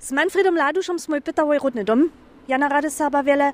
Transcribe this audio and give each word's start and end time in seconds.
Z 0.00 0.12
Manfredom 0.12 0.56
Laduszom 0.56 0.98
smo 0.98 1.20
pytał 1.20 1.52
rodny 1.52 1.84
dom. 1.84 2.10
Jana 2.48 2.68
Rady 2.68 2.90
Saba 2.90 3.22
wiele 3.22 3.52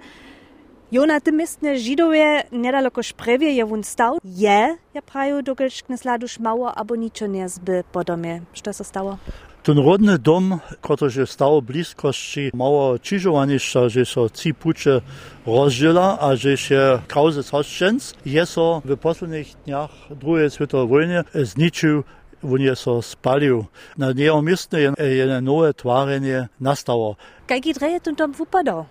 Jo 0.93 1.07
na 1.07 1.21
tym 1.21 1.37
mistne 1.37 1.79
Židowie 1.79 2.45
niedaleko 2.53 3.01
je 3.41 3.65
wun 3.65 3.83
stał. 3.85 4.19
Je, 4.25 4.77
ja 4.95 5.03
praju, 5.03 5.43
dokelž 5.43 5.83
knes 5.83 6.05
Laduš 6.05 6.39
mało, 6.39 6.79
abo 6.79 6.97
niczo 6.97 7.27
nie 7.27 7.49
zby 7.49 7.85
po 7.93 8.05
domie. 8.05 8.43
Co 8.55 8.85
się? 8.85 9.19
Ten 9.63 9.79
rodny 9.79 10.19
dom, 10.19 10.59
który 10.81 11.27
stał 11.27 11.63
bliskości 11.63 12.51
mało 12.55 12.99
krzyżowaniszcza, 12.99 13.89
że 13.89 14.05
są 14.05 14.29
ci 14.29 14.55
pucze 14.55 15.01
rozdziela, 15.47 16.19
a 16.21 16.37
że 16.37 16.57
się 16.57 16.99
krauze 17.09 17.43
Soszczęc, 17.43 18.15
jest 18.27 18.57
w 18.85 18.97
poslednych 18.97 19.47
dniach 19.65 19.91
II 20.27 20.51
światowej 20.51 20.89
wojny 20.89 21.25
zniczył 21.35 22.05
on 22.43 22.61
je 22.61 22.77
so 22.77 23.03
spalił. 23.03 23.67
Na 23.99 24.13
jeho 24.17 24.43
místne 24.43 24.81
je, 24.81 24.91
je 24.99 25.41
nové 25.41 25.73
tvárenie 25.73 26.49
nastalo. 26.61 27.17
Kajki 27.47 27.75
dreje 27.75 28.01
ten 28.01 28.15
dom 28.15 28.35
upadał? 28.39 28.87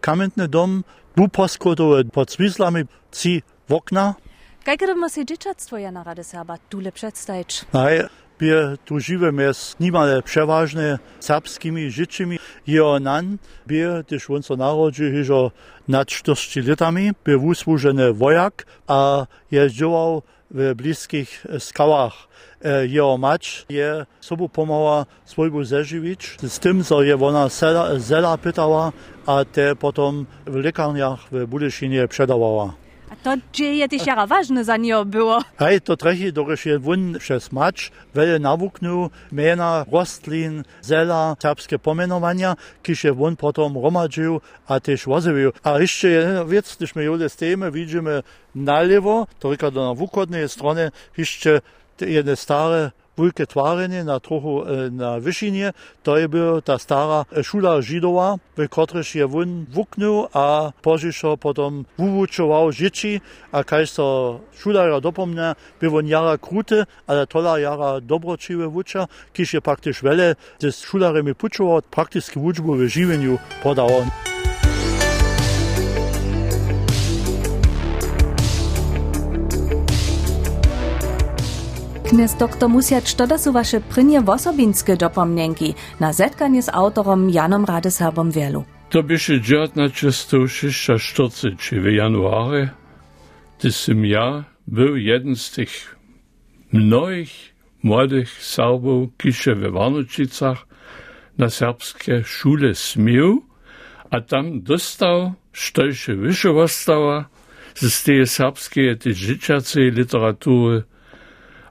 Kamenný 0.00 0.48
dom, 0.48 0.84
buposkodowe 1.16 2.04
pod 2.04 2.30
svislami, 2.30 2.84
ci 3.12 3.42
okna. 3.68 4.14
Kajki 4.64 4.86
dom 4.86 5.08
się 5.10 5.24
dzieciactwo 5.24 5.78
Jana 5.78 6.04
Radesaba 6.04 6.58
tule 6.68 6.92
przedstawić? 6.92 7.64
Bie 8.38 8.76
tu 8.84 9.00
żywemy 9.00 9.54
z 9.54 9.76
niemale 9.80 10.22
przeważnie 10.22 10.98
serbskimi 11.20 11.90
życzymi. 11.90 12.38
Jeho 12.66 13.00
nan 13.00 13.38
bie, 13.66 14.04
gdyż 14.06 14.30
on 14.30 14.42
się 14.42 14.56
narodził 14.56 15.06
już 15.06 15.28
nad 15.88 16.08
40 16.08 16.62
latami, 16.62 17.12
był 17.24 17.44
usłużony 17.46 18.12
wojak, 18.12 18.66
a 18.86 19.26
jeździł 19.50 20.22
w 20.50 20.74
bliskich 20.74 21.46
skałach. 21.58 22.12
Jeho 22.88 23.18
mać 23.18 23.66
je 23.68 24.06
sobą 24.20 24.48
pomogła 24.48 25.06
swojego 25.24 25.64
zeżywić, 25.64 26.36
z 26.42 26.58
tym, 26.58 26.84
co 26.84 27.02
je 27.02 27.24
ona 27.24 27.48
zela, 27.96 28.38
pytała, 28.38 28.92
a 29.26 29.44
te 29.44 29.76
potom 29.76 30.26
w 30.46 30.54
lekarniach 30.54 31.20
w 31.32 31.46
Budyszynie 31.46 32.08
przedawała. 32.08 32.85
A 33.10 33.16
to 33.16 33.34
dzieje 33.52 33.88
też 33.88 34.06
jara 34.06 34.26
ważne 34.26 34.64
za 34.64 34.76
nią 34.76 35.04
było. 35.04 35.42
Hej, 35.58 35.80
to 35.80 35.96
trechi, 35.96 36.32
dorež 36.32 36.66
je 36.66 36.78
wun 36.78 37.18
przez 37.18 37.52
mać, 37.52 37.92
wele 38.14 38.38
nawuknął 38.38 39.10
miena 39.32 39.84
rostlin, 39.92 40.64
zela, 40.82 41.36
serbskie 41.42 41.78
pomenowania, 41.78 42.56
kiż 42.82 43.06
wun 43.12 43.36
potom 43.36 43.78
romadził, 43.78 44.40
a 44.66 44.80
też 44.80 45.04
wozywił. 45.04 45.52
A 45.62 45.78
jeszcze 45.78 46.08
jedna 46.08 46.44
wiec, 46.44 46.76
gdyż 46.76 46.94
my 46.94 47.04
jule 47.04 47.28
stejemy, 47.28 47.70
widzimy 47.70 48.22
na 48.54 48.80
lewo, 48.80 49.26
to 49.38 49.50
ryka 49.50 49.70
do 49.70 49.88
na 49.88 49.94
wukodnej 49.94 50.48
stronie, 50.48 50.90
jeszcze 51.16 51.60
jedne 52.00 52.36
stare 52.36 52.90
wielkie 53.18 53.46
twarenie 53.46 54.04
na 54.04 54.20
trochu 54.20 54.62
na 54.90 55.20
wyšinie, 55.20 55.72
to 56.02 56.18
je 56.18 56.28
była 56.28 56.60
ta 56.60 56.78
stara 56.78 57.24
szula 57.42 57.82
Židowa, 57.82 58.36
w 58.56 58.68
której 58.68 59.04
je 59.14 59.26
wun 59.26 59.66
wuknął, 59.72 60.28
a 60.32 60.72
požišo 60.82 61.36
potom 61.36 61.84
wuwučował 61.98 62.72
dzieci, 62.72 63.20
a 63.52 63.64
kaj 63.64 63.86
so 63.86 64.40
šulara 64.58 65.00
dopomne, 65.00 65.54
był 65.80 65.96
on 65.96 66.06
jara 66.06 66.38
kruty, 66.38 66.84
ale 67.06 67.26
tola 67.26 67.58
jara 67.58 68.00
dobročiwy 68.00 68.68
wuča, 68.68 69.06
kiż 69.32 69.54
je 69.54 69.60
praktycznie 69.60 70.08
wele 70.08 70.36
z 70.60 70.80
šularami 70.80 71.34
pučował, 71.34 71.82
praktycznie 71.90 72.42
wučbu 72.42 72.74
w 72.74 72.88
żywieniu 72.88 73.38
podawał. 73.62 74.06
Knes 82.16 82.36
doktor 82.36 82.68
Musiacz, 82.68 83.14
to 83.14 83.26
da 83.26 83.38
su 83.38 83.52
wasze 83.52 83.80
prynie 83.80 84.22
wosobinskie 84.22 84.96
dopomnienki 84.96 85.74
na 86.00 86.12
zetkanie 86.12 86.62
z 86.62 86.68
autorom 86.68 87.30
Janom 87.30 87.64
Radesherbom 87.64 88.30
Wielu. 88.30 88.64
To 88.90 89.02
byše 89.02 89.40
1946 89.40 91.70
w 91.72 91.92
januarze, 91.92 92.68
gdy 93.58 93.72
sam 93.72 94.06
ja 94.06 94.44
był 94.66 94.96
jeden 94.96 95.36
z 95.36 95.50
tych 95.50 95.96
mnogich 96.72 97.54
młodych 97.82 98.42
Serbów, 98.42 99.08
kisze 99.18 99.54
we 99.54 99.70
Warnočicach 99.70 100.66
na 101.38 101.50
serbskie 101.50 102.24
szule 102.24 102.74
smił, 102.74 103.44
a 104.10 104.20
tam 104.20 104.62
dostał, 104.62 105.32
što 105.52 105.92
się 105.92 106.14
wyższe 106.14 106.54
została, 106.54 107.28
z 107.74 108.02
tej 108.02 108.26
serbskiej, 108.26 108.98
tej 108.98 109.14
życiacej 109.14 109.92
literatury, 109.92 110.82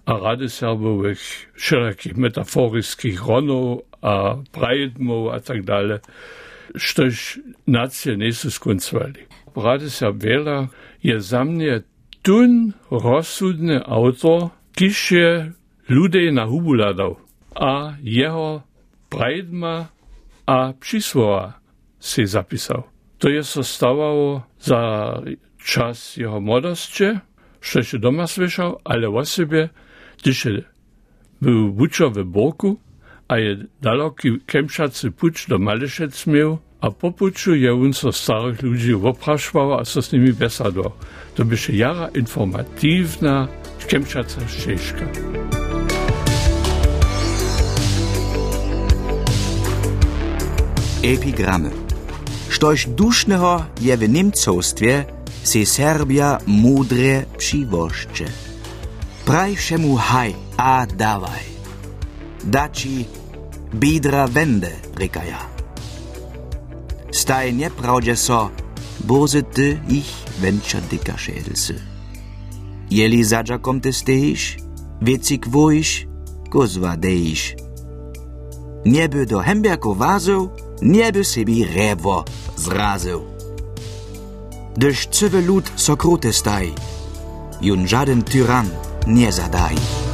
rade 0.06 0.50
se 0.50 0.68
v 0.68 1.16
širokih 1.58 2.18
metaforijskih 2.18 3.20
ronov, 3.28 3.80
a 4.02 4.38
prajedmov, 4.52 5.34
a 5.34 5.40
tak 5.40 5.66
dalje, 5.66 6.00
štož 6.78 7.38
nacije 7.66 8.18
nisu 8.18 8.52
skoncvali. 8.52 9.26
Rade 9.56 9.90
se 9.90 10.12
Bela 10.12 10.68
je 11.02 11.20
za 11.20 11.44
mnje 11.44 11.82
tun 12.22 12.74
rozsudni 12.92 13.80
avtor, 13.86 14.50
ki 14.76 14.92
je 15.12 15.52
ljudi 15.90 16.32
na 16.32 16.46
hubu 16.46 16.74
ladal, 16.74 17.16
a 17.56 17.96
jeho 18.02 18.62
prajedma 19.10 19.88
a 20.48 20.74
přislova 20.80 21.54
si 22.00 22.26
zapisal. 22.26 22.84
To 23.18 23.30
je 23.30 23.44
sostavao 23.44 24.42
za 24.60 25.14
čas 25.58 26.18
jeho 26.18 26.40
mladosti, 26.40 27.18
što 27.60 27.80
je 27.80 28.00
doma 28.00 28.28
slyšal, 28.28 28.76
ale 28.84 29.08
o 29.08 29.26
sebe– 29.26 29.70
Tiše 30.22 30.64
bil 31.42 31.72
bučo 31.72 32.10
v 32.10 32.24
boku, 32.24 32.78
a 33.28 33.38
je 33.38 33.66
daloki 33.82 34.40
kemšaci 34.46 35.10
puč 35.10 35.48
do 35.50 35.58
malešec 35.58 36.14
imel, 36.28 36.58
a 36.82 36.92
po 36.92 37.12
puču 37.12 37.56
je 37.56 37.72
on 37.72 37.94
so 37.94 38.12
starih 38.12 38.64
ljudi 38.64 38.94
oprašval, 38.94 39.80
a 39.80 39.86
so 39.86 40.02
s 40.02 40.12
njimi 40.12 40.32
besadal. 40.32 40.94
To 41.34 41.44
bi 41.44 41.58
še 41.58 41.74
jara 41.78 42.10
informativna 42.14 43.48
kemšaca 43.90 44.48
šeška. 44.48 45.10
Epigrame. 51.06 51.70
Štož 52.50 52.86
dušného 52.98 53.66
je 53.82 53.98
v 53.98 54.08
Nemcovstvě 54.08 55.06
si 55.44 55.66
Serbia 55.66 56.40
mudre 56.46 57.26
přivošče. 57.38 58.45
Prai 59.26 59.56
Shemu 59.56 59.98
Hai 59.98 60.36
A 60.56 60.86
Dawai. 60.86 61.46
Daci 62.46 63.06
Bidra 63.74 64.28
Wende 64.28 64.72
Rikaya. 64.96 65.40
Stai 67.12 67.54
nie 67.54 67.70
praudzieso, 67.72 68.52
te 69.54 69.80
ich 69.90 70.14
węcza 70.40 70.82
dyka 70.82 71.18
schädelse. 71.18 71.74
Jeli 72.90 73.24
zadża 73.24 73.58
kontestejsz, 73.58 74.58
wiecik 75.02 75.48
wojsz, 75.48 76.08
kozwa 76.50 76.96
dejsz. 76.98 77.56
Nie 78.86 79.10
by 79.10 79.26
do 79.26 79.40
hemberko 79.40 79.96
wazył, 79.96 80.50
niebe 80.82 81.24
sebi 81.24 81.64
siebie 81.64 81.74
rewo 81.76 82.26
zrazył. 82.58 83.22
Dyż 84.78 85.08
cywy 85.08 85.44
so 85.48 85.62
Sokrates 85.76 86.36
staj, 86.36 86.74
jun 87.62 87.88
żaden 87.88 88.24
tyran 88.24 88.85
nie 89.08 89.32
zadaj. 89.32 90.05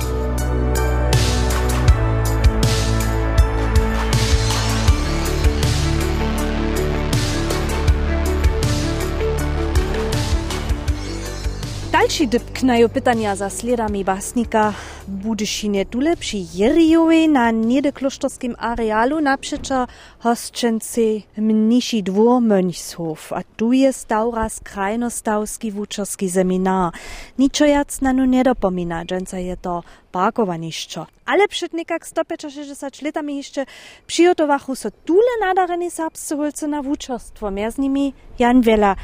Další 12.21 12.39
dypknają 12.39 12.89
pytania 12.89 13.35
za 13.35 13.49
sledami 13.49 14.05
basnika 14.05 14.73
Budyszynie 15.07 15.85
tule 15.85 16.17
przy 16.17 16.37
Jerijowej 16.53 17.29
na 17.29 17.51
niedeklosztorskim 17.51 18.55
arealu 18.59 19.21
naprzecza 19.21 19.87
hostczęcy 20.19 21.21
mniejszy 21.37 22.03
dwór 22.03 22.41
mönchshof, 22.41 23.33
a 23.35 23.41
tu 23.57 23.73
jest 23.73 23.99
stał 23.99 24.31
raz 24.31 24.59
krajnostawski 24.59 25.71
wuczerski 25.71 26.29
seminar. 26.29 26.91
Niczo 27.39 27.65
jac 27.65 28.01
na 28.01 28.13
nu 28.13 28.25
nie 28.25 28.43
dopomina, 28.43 29.05
dżęca 29.05 29.39
je 29.39 29.57
to 29.57 29.83
parkowaniszczo. 30.11 31.07
Ale 31.25 31.47
przed 31.47 31.73
niekak 31.73 32.07
160 32.07 33.01
latami 33.01 33.37
jeszcze 33.37 33.65
przygotowachu 34.07 34.75
so 34.75 34.89
tule 35.05 35.39
nadareni 35.39 35.91
serbscy 35.91 36.37
holce 36.37 36.67
na 36.67 36.83
wuczerstwo, 36.83 37.51
mehr 37.51 37.71
z 37.71 37.77
nimi 37.77 38.13
Jan 38.39 38.61
Wela. 38.61 38.95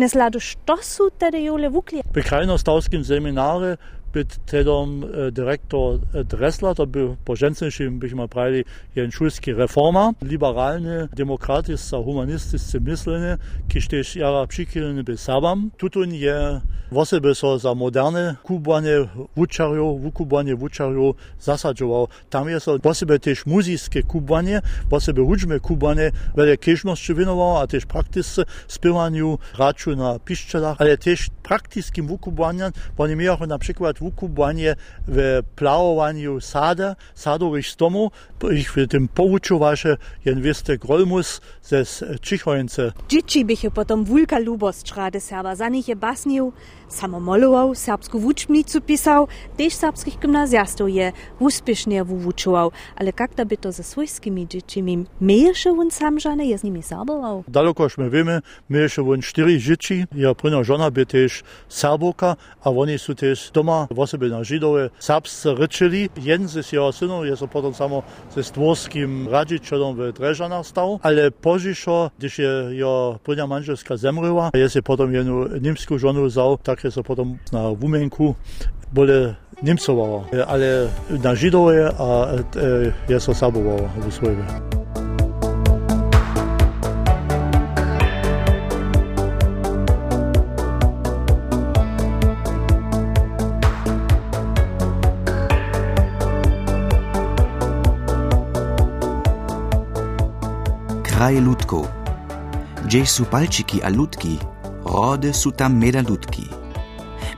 Ne 0.00 0.08
sladoštosu 0.08 1.10
tada 1.20 1.36
jole 1.36 1.66
er 1.68 1.72
vukli. 1.74 2.00
Prekrajnost 2.14 2.68
avskim 2.72 3.02
seminare 3.04 3.74
byt 4.12 4.46
tedom 4.46 5.04
e, 5.04 5.30
dyrektor 5.30 5.98
e, 6.14 6.24
Dressler, 6.24 6.74
to 6.74 6.86
był 6.86 7.16
po 7.24 7.36
žencnejším 7.36 7.98
byśmy 7.98 8.28
prali 8.28 8.64
jen 8.96 9.10
šulski 9.10 9.52
reforma, 9.52 10.12
liberalny, 10.22 11.08
demokratyczny, 11.16 12.04
humanistyczny 12.04 12.80
myslenie, 12.80 13.38
kiż 13.68 13.88
też 13.88 14.16
jara 14.16 14.46
przykilny 14.46 15.04
by 15.04 15.16
sabam. 15.16 15.70
Tutun 15.76 16.14
je 16.14 16.60
osoby 16.90 17.34
so 17.34 17.58
za 17.58 17.74
moderne 17.74 18.36
kubanie 18.42 18.90
wučarjów, 19.36 20.02
wukubanie 20.02 20.56
wučarjów 20.56 21.16
zasadzował. 21.40 22.08
Tam 22.30 22.48
jest 22.48 22.68
osoby 22.68 23.20
też 23.20 23.46
muzyczne 23.46 24.02
kubanie, 24.02 24.62
osoby 24.90 25.24
hudźme 25.24 25.60
kubanie, 25.60 26.12
wiele 26.36 26.56
kieżności 26.56 27.14
winował, 27.14 27.56
a 27.56 27.66
też 27.66 27.86
praktyczne 27.86 28.44
spiewaniu, 28.68 29.38
raczu 29.58 29.96
na 29.96 30.18
piszczelach, 30.18 30.76
ale 30.80 30.98
też 30.98 31.28
praktycznym 31.42 32.06
wukubaniam, 32.06 32.72
bo 32.96 33.04
oni 33.04 33.16
mają 33.16 33.36
na 33.46 33.58
przykład 33.58 33.99
wukubanie 34.00 34.76
w 35.08 35.42
plałowaniu 35.56 36.40
sada, 36.40 36.96
sadowych 37.14 37.66
stomów, 37.66 38.12
ich 38.52 38.72
w 38.72 38.86
tym 38.88 39.08
poučovaše 39.08 39.96
jen 40.24 40.42
wieste 40.42 40.78
grolmus 40.78 41.40
ze 41.62 41.84
Čichojence. 42.20 42.92
Dzieci 43.08 43.44
bych 43.44 43.70
potom 43.74 44.04
wulka 44.04 44.38
lubost 44.38 44.88
šrade 44.88 45.20
serba, 45.20 45.54
za 45.56 45.68
je 45.88 45.96
samo 46.90 47.20
molował, 47.20 47.74
serbsku 47.74 48.20
wučbnicu 48.20 48.80
pisał, 48.80 49.28
też 49.56 49.74
serbskich 49.74 50.18
gimnazjastów 50.18 50.90
je 50.90 51.12
uspiesznie 51.38 52.04
wuwučował, 52.04 52.72
ale 52.96 53.12
jak 53.20 53.46
by 53.46 53.56
to 53.56 53.72
ze 53.72 53.82
swojskimi 53.82 54.48
dziećmi, 54.48 55.04
miejsze 55.20 55.70
on 55.70 55.90
sam 55.90 56.20
żane 56.20 56.46
je 56.46 56.58
z 56.58 56.62
nimi 56.62 56.82
serbował? 56.82 57.44
Dalekoż 57.48 57.98
my 57.98 58.10
wiemy, 58.10 58.40
miejsze 58.70 59.02
on 59.02 59.22
cztery 59.22 59.58
dzieci, 59.58 60.04
ja 60.16 60.34
pryna 60.34 60.64
żona 60.64 60.90
by 60.90 61.06
też 61.06 61.42
serboka, 61.68 62.36
a 62.64 62.70
oni 62.70 62.98
są 62.98 63.14
też 63.14 63.50
doma, 63.50 63.86
osoby 63.96 64.28
na 64.30 64.44
Żydowe, 64.44 64.90
serbsce 64.98 65.54
ryczyli, 65.54 66.08
jeden 66.16 66.48
z 66.48 66.72
jego 66.72 66.92
synów 66.92 67.26
jest 67.26 67.42
potem 67.52 67.74
samo 67.74 68.02
ze 68.34 68.42
stworskim 68.44 69.28
radzičelom 69.28 69.96
w 69.96 70.12
Dreżanach 70.12 70.66
stał, 70.66 71.00
ale 71.02 71.30
pożiszo, 71.30 72.10
gdyż 72.18 72.38
je 72.38 72.50
jo 72.70 73.18
prynia 73.24 73.46
manżelska 73.46 73.96
zemryła, 73.96 74.50
jest 74.54 74.74
je 74.74 74.82
potem 74.82 75.14
jedną 75.14 75.44
niemską 75.60 75.98
żonę 75.98 76.30
zał, 76.30 76.58
tak 76.58 76.79
jest 76.84 76.98
potem 77.06 77.38
na 77.52 77.70
wumenku, 77.70 78.34
bole 78.92 79.34
Niemcowa, 79.62 80.24
ale 80.46 80.88
na 81.24 81.34
Żydowe, 81.34 81.94
a 81.98 82.26
jest 83.08 83.28
osobował 83.28 83.88
w 83.96 84.14
swojej. 84.14 84.36
kraj 101.20 101.40
ludków. 101.40 101.88
Gdzieś 102.84 103.10
są 103.10 103.24
palczyki 103.24 103.82
a 103.82 103.88
ludki, 103.88 104.38
rody 104.84 105.34
są 105.34 105.52
tam 105.52 105.78
meda 105.78 106.02
ludki. 106.02 106.59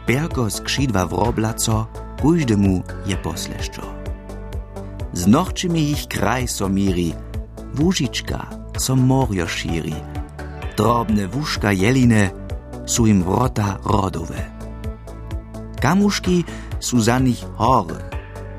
Perko 0.06 0.50
skrzydła 0.50 1.06
wroblaco, 1.06 1.86
każdemu 2.22 2.82
je 3.06 3.16
posleszczo. 3.16 3.82
Z 5.12 5.26
nochczymi 5.26 5.90
ich 5.90 6.08
kraj 6.08 6.48
so 6.48 6.68
miri, 6.68 7.14
wóžička 7.74 8.46
so 8.78 8.96
morio 8.96 9.46
šíri. 9.46 9.94
Drobne 10.76 11.28
wuszka 11.28 11.72
jeline 11.72 12.30
są 12.86 13.06
im 13.06 13.22
wrota 13.22 13.78
rodowe. 13.84 14.42
Kamuszki 15.80 16.44
są 16.80 17.00
za 17.00 17.18
nich 17.18 17.44
hory, 17.56 17.94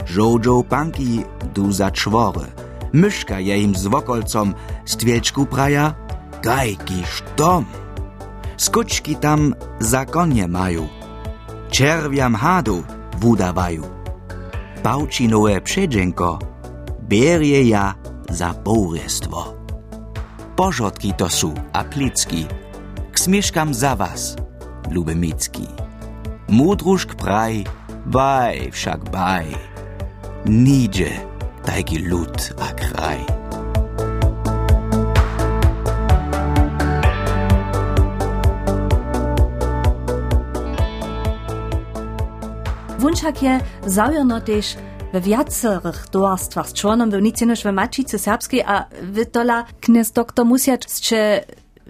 żołdzą 0.06 0.64
panki 0.64 1.24
du 1.56 1.72
za 1.72 1.92
czwory, 1.92 2.48
myszka 2.94 3.40
je 3.40 3.58
im 3.58 3.76
z 3.76 3.88
wokolcom 3.88 4.54
stwieczku 4.86 5.46
praja, 5.46 5.94
gajki 6.44 7.04
sztom. 7.06 7.66
Skoczki 8.58 9.16
tam 9.16 9.56
za 9.80 10.06
konie 10.06 10.48
mają, 10.48 10.88
červiam 11.74 12.38
hádu 12.38 12.86
vúdavajú. 13.18 13.82
Paučinové 14.86 15.58
předženko 15.58 16.38
berie 17.10 17.66
ja 17.66 17.98
za 18.30 18.54
bouriestvo. 18.54 19.58
Požodky 20.54 21.18
to 21.18 21.26
sú 21.26 21.50
a 21.74 21.82
plicky, 21.82 22.46
k 23.10 23.16
smieškam 23.18 23.74
za 23.74 23.98
vás, 23.98 24.38
ľubemický. 24.94 25.66
Múdrušk 26.54 27.18
praj, 27.18 27.66
baj 28.06 28.70
však 28.70 29.10
baj. 29.10 29.50
Níže 30.46 31.10
tajky 31.66 32.06
ľud 32.06 32.38
a 32.62 32.70
kraj. 32.78 33.43
Wunschak 43.04 43.44
je 43.44 43.60
zaujeno 43.86 44.42
też 44.42 44.76
we 45.14 45.22
wiacerych 45.22 46.08
towarstwach 46.12 46.70
z 46.70 46.74
członom, 46.74 47.10
bo 47.10 47.20
nic 47.20 47.42
niż 47.42 47.64
we 47.64 47.72
mačice 47.72 48.20
serbskiej, 48.20 48.62
a 48.62 48.86
wy 49.02 49.26
tola 49.26 49.66
knes 49.82 50.12
doktor 50.12 50.46
musiać 50.46 50.84
jeszcze 50.86 51.44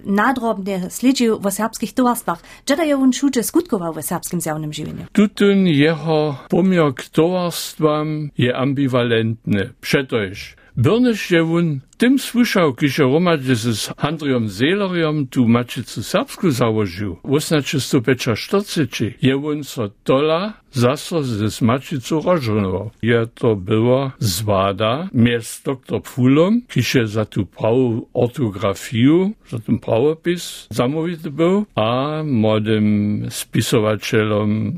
nadrobnie 0.06 0.82
śledził 0.90 1.40
w 1.40 1.52
serbskich 1.52 1.94
towarstwach. 1.94 2.40
Dżeda 2.66 2.84
je 2.84 2.96
on 2.96 3.12
czucie 3.12 3.44
skutkował 3.44 3.94
w 3.94 4.02
serbskim 4.02 4.42
zjawnym 4.42 4.74
żywieniu. 4.74 5.06
Tutun 5.12 5.68
jeho 5.68 6.36
pomiar 6.50 6.94
towarstwam 7.12 8.30
je 8.38 8.58
ambivalentny. 8.58 9.70
Przetoż 9.82 10.56
Byrnyš 10.78 11.32
je 11.32 11.44
wun 11.44 11.80
tym 11.98 12.20
słyszał, 12.20 12.74
kiedy 12.74 13.04
romadźe 13.04 13.56
z 13.56 13.94
Andriom 13.98 14.50
Seeleriom 14.50 15.28
tu 15.28 15.48
Mačicu 15.48 16.04
Serbsku 16.04 16.52
założył. 16.52 17.18
Wosnaczy 17.24 17.82
140 17.82 19.14
je 19.22 19.38
wun 19.38 19.64
so 19.64 19.90
tola 20.04 20.54
zaso 20.72 21.24
z 21.24 21.62
Mačicu 21.62 22.22
rożonował. 22.22 22.90
Je 23.02 23.28
to 23.36 23.56
była 23.56 24.12
zwada 24.20 25.10
między 25.14 25.64
doktor 25.64 26.02
Pfulom, 26.02 26.62
kiedy 26.70 27.08
za 27.08 27.26
tu 27.26 27.46
prawą 27.46 28.02
ortografię, 28.14 29.32
za 29.50 29.60
ten 29.60 29.80
prawopis 29.80 30.68
zamówity 30.70 31.32
był, 31.32 31.66
a 31.76 32.22
młodym 32.26 33.28
spisowacielom 33.30 34.74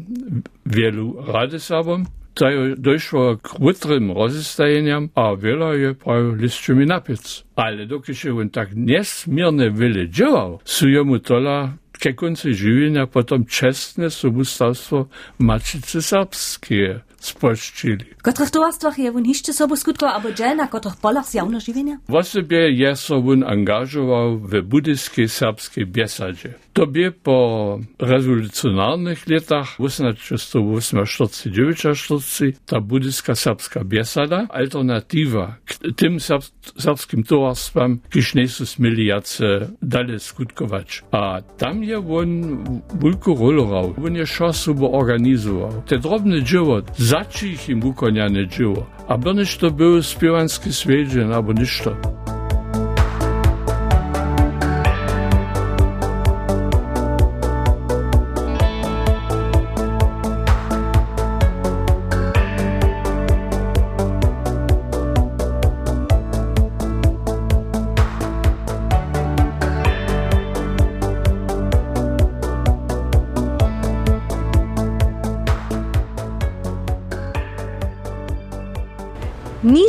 wielu 0.66 1.16
radysabom, 1.28 2.06
Zajo 2.40 2.76
došlo 2.76 3.38
k 3.38 3.60
utrym 3.60 4.12
rozestajeniam, 4.12 5.10
a 5.16 5.36
wiele 5.36 5.78
je 5.80 5.94
prawie 5.94 6.36
liszczymi 6.36 6.86
napiec. 6.86 7.44
Ale 7.56 7.86
dokiż 7.86 8.20
się 8.20 8.40
on 8.40 8.50
tak 8.50 8.70
niesmiernie 8.76 9.72
wiele 9.72 10.10
działał, 10.10 10.60
su 10.66 10.90
jemu 10.90 11.20
tola 11.20 11.78
ke 12.00 12.14
końcu 12.14 12.54
żywienia 12.54 13.08
potem 13.08 13.46
czesne 13.46 14.10
sobustawstwo 14.10 15.06
Mačice 15.40 16.02
Serbskie 16.02 17.00
spočili. 17.26 18.06
Kotrich 18.22 18.52
towarstwach 18.52 19.00
je 19.00 19.12
won 19.12 19.26
hiszcze 19.26 19.54
sobu 19.54 19.76
skutkował, 19.76 20.16
albo 20.16 20.32
dżel 20.32 20.58
na 20.58 20.68
kotrich 20.68 20.96
polach 20.96 21.26
zjawno 21.26 21.60
żywienia? 21.60 21.98
Osobie 22.08 22.72
je 22.72 22.96
so 22.96 23.16
on 23.16 23.44
angażował 23.44 24.40
w 24.40 24.62
buddhyjskiej 24.62 25.30
serbskiej 25.30 25.88
biesadzie. 25.88 26.54
To 26.74 26.88
bie 26.88 27.12
po 27.12 27.80
rewolucjonarnych 28.00 29.28
latach 29.28 29.78
1848-49 29.80 32.52
ta 32.66 32.82
buddhyjska 32.82 33.36
serbska 33.36 33.84
biesada 33.84 34.48
alternatywa 34.50 35.56
k 35.66 35.78
tym 35.96 36.18
serbskim 36.78 37.24
towarstwom, 37.24 38.00
kiż 38.10 38.36
nie 38.36 38.48
są 38.48 38.66
smili 38.66 39.06
jace 39.06 39.68
dalej 39.82 40.20
skutkować. 40.20 41.04
A 41.12 41.42
tam 41.58 41.84
je 41.84 41.98
on 41.98 42.64
wielką 43.02 43.36
rolę. 43.36 43.94
On 44.06 44.16
je 44.16 44.28
szosu 44.28 44.96
organizował. 44.96 45.82
Te 45.86 45.98
drobne 45.98 46.44
dzieło 46.44 46.82
začih 47.16 47.70
im 47.70 47.80
bukanja 47.80 48.30
neđivo, 48.30 48.88
a 49.08 49.18
bo 49.18 49.34
nešto 49.34 49.70
bil 49.70 50.02
spivanski 50.02 50.72
sveđen, 50.72 51.34
a 51.34 51.42
bo 51.42 51.54
ništo. 51.54 51.96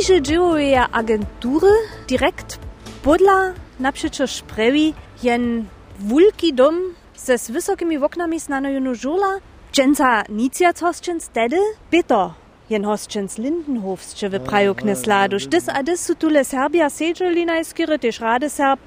Niže 0.07 0.21
dziełuje 0.21 0.81
agentury 0.91 1.71
direkt 2.07 2.59
podla 3.03 3.53
naprzecież 3.79 4.41
prewi 4.41 4.93
jen 5.23 5.65
wulki 5.99 6.53
dom 6.53 6.75
ze 7.15 7.37
z 7.37 7.51
wysokimi 7.51 7.97
oknami 7.97 8.39
znano 8.39 8.95
żula, 8.95 9.27
Dżęca 9.73 10.23
nicjac 10.29 10.79
hosčenc 10.79 11.27
tedy? 11.27 11.57
Bito. 11.91 12.33
Jen 12.69 12.85
hosčenc 12.85 13.37
Lindenhofs, 13.37 14.13
če 14.13 14.29
v 14.29 14.39
praju 14.39 14.75
knesladuš. 14.75 15.47
Dys 15.47 15.67
a 15.67 15.83
dys 15.83 15.97
su 15.97 16.15
tule 16.15 16.43
Serbia 16.43 16.89
seđeli 16.89 17.45
najskire, 17.45 17.97
tež 17.97 18.19
rade 18.19 18.49
Serb, 18.49 18.79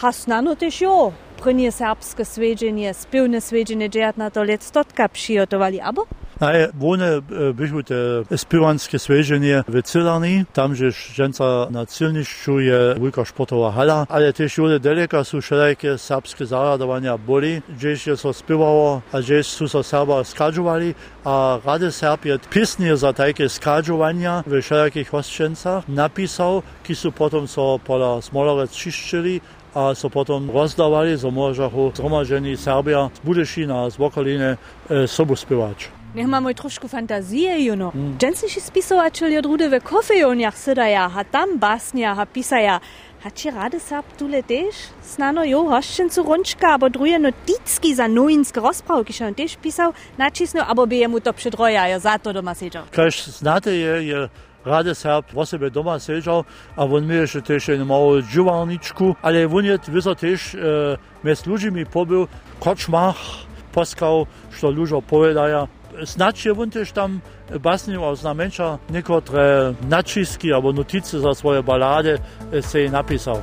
hasnano 0.00 0.54
tež 0.54 0.82
jo. 0.82 1.12
Prynje 1.42 1.70
serbske 1.70 2.24
svedženje, 2.24 2.94
spivne 2.94 3.40
džetna 3.88 4.30
to 4.30 4.42
let 4.42 4.62
stotka 4.62 5.08
přijotovali, 5.08 5.80
abo? 5.82 6.06
Naje, 6.42 6.74
one 6.82 7.22
bychu 7.54 7.86
te 7.86 8.26
spivanskie 8.34 8.98
sveženie 8.98 9.62
w 9.62 9.78
Cylarni, 9.86 10.42
tam 10.50 10.74
žež 10.74 11.14
ženca 11.14 11.70
na 11.70 11.86
Cylnišću 11.86 12.54
je 12.58 12.80
veľká 12.98 13.22
športová 13.22 13.70
hala, 13.70 14.10
ale 14.10 14.34
tiež 14.34 14.50
jode 14.58 14.82
deleka 14.82 15.22
sú 15.22 15.38
všelijaké 15.38 15.94
serbské 15.94 16.42
zaradovania 16.42 17.14
boli, 17.14 17.62
gdzieś 17.78 18.10
je 18.10 18.14
so 18.18 18.34
spiewało, 18.34 19.06
a 19.14 19.22
gdzieś 19.22 19.54
sú 19.54 19.70
so 19.70 19.86
Serba 19.86 20.26
skadžovali 20.26 20.98
a 21.22 21.62
Rade 21.62 21.94
Serb 21.94 22.26
je 22.26 22.34
pisnie 22.50 22.90
za 22.98 23.14
takie 23.14 23.46
skadžovania 23.46 24.42
w 24.42 24.58
všelijakých 24.58 25.14
hostčencach 25.14 25.86
napisał, 25.86 26.66
ki 26.82 26.94
sú 26.98 27.14
potom 27.14 27.46
so 27.46 27.78
pola 27.78 28.18
Smolorec 28.18 28.74
čiščili 28.74 29.38
a 29.78 29.94
so 29.94 30.10
potom 30.10 30.50
rozdawali, 30.50 31.14
so 31.14 31.30
môžahu 31.30 31.94
zhromažení 31.94 32.58
Serbia 32.58 33.14
z 33.14 33.20
Budešina, 33.22 33.86
z 33.86 33.94
okoliny 33.94 34.58
e, 34.90 35.06
sobu 35.06 35.38
spiewać. 35.38 36.01
Niech 36.14 36.26
ma 36.26 36.40
mój 36.40 36.54
troszkę 36.54 36.88
fantazję, 36.88 37.64
you 37.64 37.74
know. 37.74 37.94
Mm. 37.94 38.18
Dżęcy 38.18 38.48
się 38.48 38.60
spisowatel 38.60 39.38
od 39.38 39.46
rudy 39.46 39.80
w 39.80 39.82
kofejoniach 39.82 40.58
sydaja, 40.58 41.08
ha 41.08 41.24
tam 41.24 41.58
basnia, 41.58 42.14
ha 42.14 42.26
pisaja. 42.26 42.80
Ha 43.22 43.30
ci 43.30 43.50
rady 43.50 43.80
sap 43.80 44.16
tule 44.16 44.42
też? 44.42 44.74
Snano 45.00 45.44
jo, 45.44 45.64
hoszczęcu 45.68 46.22
rączka, 46.22 46.72
abo 46.72 46.90
druje 46.90 47.18
noticki 47.18 47.94
za 47.94 48.08
nowinske 48.08 48.60
rozprawki, 48.60 49.24
on 49.24 49.34
też 49.34 49.56
pisał, 49.56 49.92
nacisnął, 50.18 50.64
abo 50.68 50.86
by 50.86 50.96
jemu 50.96 51.20
to 51.20 51.32
przydroja, 51.32 51.88
ja 51.88 51.98
za 51.98 52.18
to 52.18 52.32
doma 52.32 52.54
siedział. 52.54 52.84
Kaž 52.90 53.26
znate 53.26 53.70
je, 53.70 54.04
je 54.04 54.28
Rade 54.64 54.94
Serb 54.94 55.32
vo 55.32 55.46
sebe 55.46 55.70
doma 55.70 55.98
seđał, 55.98 56.44
a 56.76 56.84
on 56.84 57.06
mi 57.06 57.14
jeszcze 57.14 57.42
też 57.42 57.68
jedną 57.68 57.84
małą 57.84 58.22
ale 59.22 59.46
on 59.46 59.64
je 59.64 59.78
wyso 59.78 60.14
też 60.14 60.54
e, 60.54 60.58
mes 61.24 61.46
ludźmi 61.46 61.86
pobył, 61.86 62.26
koczmach, 62.60 63.16
poskał, 63.72 64.26
što 64.50 64.70
ludzie 64.70 65.02
povedaja, 65.02 65.68
Snačje 66.04 66.52
vuntež 66.52 66.92
tam 66.92 67.20
eh, 67.50 67.58
basnil, 67.58 68.04
ozna 68.04 68.34
menša, 68.34 68.78
nekotre 68.90 69.42
eh, 69.42 69.74
načiski 69.88 70.52
ali 70.52 70.72
notice 70.72 71.18
za 71.18 71.34
svoje 71.34 71.62
balade 71.62 72.18
eh, 72.52 72.62
se 72.62 72.80
je 72.80 72.90
napisal. 72.90 73.42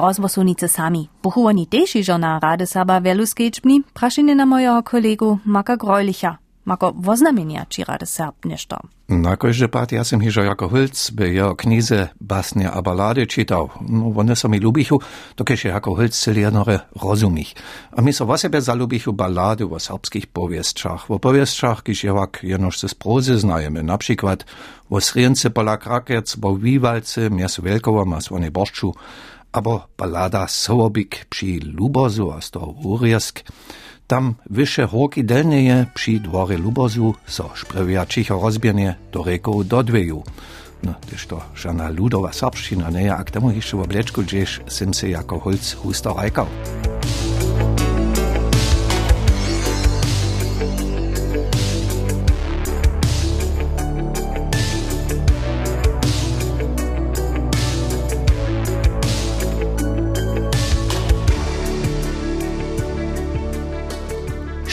rozbosunice 0.00 0.68
sami. 0.68 1.08
Pochuvani 1.22 1.66
teši 1.66 2.02
žona 2.02 2.38
rade 2.42 2.66
saba 2.66 2.98
velu 2.98 3.26
skečpni, 3.26 3.82
prašine 3.92 4.34
na 4.34 4.44
mojego 4.44 4.82
kolegu 4.82 5.38
Maka 5.44 5.76
Greulicha. 5.76 6.36
Mako 6.64 6.92
voznamenia 6.92 7.64
či 7.64 7.88
Rady 7.88 8.04
Serb 8.06 8.36
nešto. 8.44 8.76
Na 9.08 9.34
kojže 9.34 9.66
pat 9.66 9.90
ja 9.92 10.04
som 10.04 10.20
hižo 10.20 10.44
jako 10.44 10.68
Hulc 10.68 11.10
by 11.10 11.34
jo 11.34 11.48
knize 11.56 12.12
basne 12.20 12.68
a 12.68 12.78
balady 12.84 13.26
čítal. 13.26 13.72
No, 13.80 14.12
one 14.12 14.36
sa 14.36 14.46
mi 14.46 14.60
lubichu, 14.60 15.00
to 15.34 15.42
kež 15.44 15.64
jako 15.64 15.94
Hulc 15.96 16.14
celý 16.14 16.40
jednore 16.40 16.86
rozumích. 16.94 17.54
A 17.96 18.04
mi 18.04 18.12
so 18.12 18.28
o 18.28 18.38
sebe 18.38 18.60
zalubichu 18.60 19.12
balady 19.12 19.64
o 19.64 19.78
serbských 19.78 20.26
poviestčach. 20.30 21.10
O 21.10 21.18
poviestčach, 21.18 21.82
kiž 21.82 22.04
jevak 22.04 22.44
jenož 22.44 22.78
z 22.78 22.94
prózy 22.94 23.38
znajeme. 23.38 23.82
Například 23.82 24.44
o 24.88 25.00
Srience 25.00 25.50
pola 25.50 25.76
Krakec, 25.76 26.36
bo 26.36 26.54
Vývalce, 26.54 27.30
miasu 27.30 27.62
Veľkova, 27.62 28.04
mas 28.04 28.30
one 28.30 28.50
Borču, 28.50 28.92
abo 29.52 29.82
balada 29.98 30.46
przy 31.28 31.60
Lubozu 31.64 32.32
a 32.32 32.40
z 32.40 32.50
toho 32.50 32.72
Uriesk. 32.72 33.42
Tam 34.10 34.34
wyższe 34.50 34.86
horki 34.86 35.24
delnieje 35.24 35.86
przy 35.94 36.20
dworze 36.20 36.58
Lubozu 36.58 37.14
so 37.26 37.50
szprewia 37.54 38.06
cicho 38.06 38.40
rozbiernie 38.42 38.94
do 39.12 39.22
rekow 39.22 39.66
dodwieju. 39.66 40.22
No, 40.82 40.94
też 41.10 41.26
to 41.26 41.40
żadna 41.54 41.88
ludowa 41.88 42.32
serbszczyna 42.32 42.90
nie, 42.90 43.14
a 43.14 43.24
k 43.24 43.30
temu 43.30 43.50
jeszcze 43.50 43.76
w 43.76 43.80
obleczku 43.80 44.22
gdzieś 44.22 44.60
sim 44.68 44.94
se 44.94 45.08
jako 45.08 45.38
holc 45.38 45.74
husto 45.74 46.14
rajkał. 46.14 46.46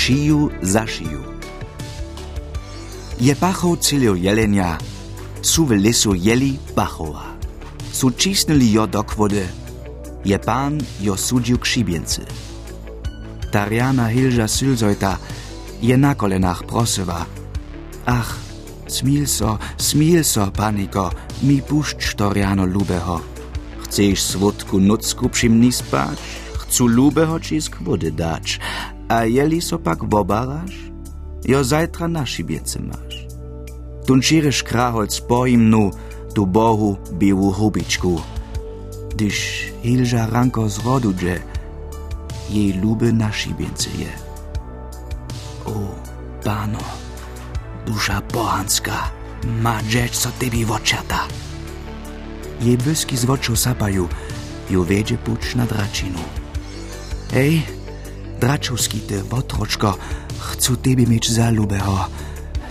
šiju 0.08 0.50
za 0.62 0.88
šiju. 0.88 1.20
Je 3.20 3.36
pachov 3.36 3.76
ciljo 3.76 4.16
jelenja, 4.16 4.78
su 5.44 5.66
v 5.66 5.76
lesu 5.84 6.16
jeli 6.16 6.54
pachova. 6.76 7.36
Su 7.94 8.12
čisnili 8.12 8.72
jo 8.72 8.86
do 8.88 9.04
kvode, 9.04 9.48
je 10.26 10.40
pán 10.40 10.80
jo 11.02 11.18
sudil 11.18 11.58
k 11.58 11.66
šibienci. 11.66 12.22
Tarjana 13.52 14.08
hilža 14.08 14.48
sylzojta 14.48 15.18
je 15.82 15.98
na 15.98 16.16
kolenách 16.16 16.64
proseva. 16.68 17.26
Ach, 18.06 18.32
smil 18.88 19.28
so, 19.28 19.58
smil 19.78 20.24
so, 20.24 20.48
paniko, 20.56 21.12
mi 21.42 21.60
pušč 21.62 22.16
to 22.16 22.32
rjano 22.34 22.66
lubeho. 22.66 23.20
Chceš 23.84 24.22
svodku 24.24 24.80
nucku 24.80 25.28
pšim 25.28 25.60
nispać? 25.60 26.16
Chcú 26.64 26.88
lúbeho 26.88 27.40
či 27.44 27.60
skvode 27.60 28.12
dač, 28.16 28.60
a 29.08 29.24
jeli 29.24 29.62
so 29.62 29.80
pak 29.80 30.04
wobaraš, 30.04 30.92
jo 31.46 31.64
zajtra 31.64 32.08
na 32.08 32.26
šibiece 32.26 32.80
maš. 32.80 33.28
Tun 34.08 34.22
šireš 34.22 34.62
kraholc 34.62 35.20
pojim 35.28 35.70
nu, 35.70 35.92
tu 36.34 36.46
bohu 36.46 36.98
bivu 37.12 37.52
hubičku. 37.52 38.20
Dyż 39.16 39.38
hilža 39.84 40.28
ranko 40.32 40.70
z 40.70 40.80
rodu 40.86 41.14
dže, 41.14 41.42
jej 42.50 42.74
lube 42.84 43.12
na 43.12 43.32
šibiece 43.32 43.90
je. 44.00 44.12
O, 45.66 45.92
pano, 46.44 46.84
dusza 47.86 48.22
bohanska, 48.34 49.12
ma 49.62 49.80
džeč 49.90 50.16
so 50.16 50.30
tebi 50.40 50.64
vočata. 50.64 51.28
Jej 52.62 52.78
byski 52.78 53.18
z 53.18 53.26
voczu 53.26 53.56
sapajú, 53.56 54.08
ju 54.70 54.84
wiedzie 54.84 55.18
pucz 55.18 55.56
na 55.56 55.66
dračinu. 55.66 56.20
Ej, 57.34 57.77
Dračovskite 58.42 59.22
votročko, 59.32 59.94
hcu 60.40 60.76
tebi 60.76 61.06
mič 61.06 61.30
zalubeo, 61.30 61.98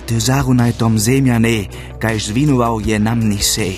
te 0.06 0.20
zarunaj 0.20 0.72
tom 0.72 0.98
zemljane, 0.98 1.66
kajž 1.98 2.26
zvinoval 2.26 2.80
je 2.84 2.98
nam 2.98 3.20
nisej. 3.20 3.76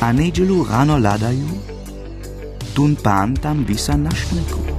A 0.00 0.12
neđelu 0.12 0.66
rano 0.70 0.98
ladaju, 0.98 1.48
tun 2.74 2.96
pan 3.02 3.36
tam 3.36 3.64
visa 3.68 3.96
na 3.96 4.10
šneku. 4.10 4.77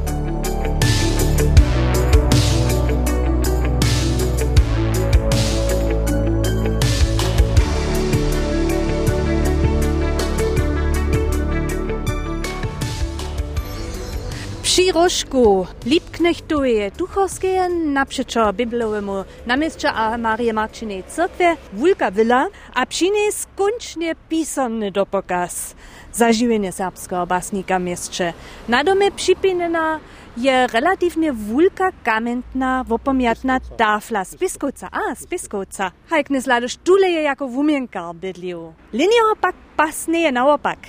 Rożku, 15.03 15.67
Lipknechtowie, 15.85 16.91
Duchowskie, 16.91 17.69
naprzeczo 17.69 18.53
Biblowemu 18.53 19.23
namieście 19.45 19.91
a 19.91 20.17
Marii 20.17 20.53
Marcinej 20.53 21.03
Cyrkwie, 21.03 21.57
Wulka 21.73 22.11
Villa, 22.11 22.47
a 22.73 22.85
przynie 22.85 23.31
skończnie 23.31 24.15
pisany 24.29 24.91
dopokaz 24.91 25.75
zażywienie 26.13 26.71
serbskiego 26.71 27.27
basnika 27.27 27.79
mieście. 27.79 28.33
Na 28.67 28.83
domie 28.83 29.11
przypinena 29.11 29.99
je 30.37 30.67
relatywnie 30.67 31.33
wulka 31.33 31.89
kamiętna, 32.03 32.83
wopomiatna 32.83 33.59
tafla 33.59 34.25
z 34.25 34.35
Piskowca. 34.35 34.89
A, 34.91 35.15
z 35.15 35.27
Piskowca. 35.27 35.91
Hajk 36.09 36.29
nie 36.29 36.41
zladusz, 36.41 36.77
tule 36.77 37.09
je 37.09 37.21
jako 37.21 37.47
wumienkar 37.47 38.15
bydlił. 38.15 38.73
Linia 38.93 39.35
pak 39.41 39.55
pasnie 39.77 40.21
je 40.21 40.31
naopak. 40.31 40.79